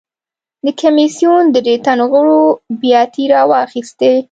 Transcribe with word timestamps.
د 0.65 0.67
کمېسیون 0.81 1.43
درې 1.55 1.75
تنو 1.85 2.05
غړو 2.11 2.41
بیاتۍ 2.81 3.23
راواخیستې. 3.33 4.13